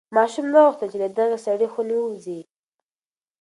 [0.15, 2.39] ماشوم نه غوښتل چې له دغې سړې خونې ووځي.